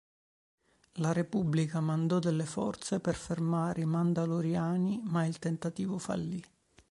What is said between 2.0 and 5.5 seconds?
delle forze per fermare i Mandaloriani, ma il